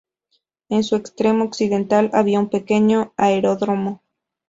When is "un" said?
2.39-2.49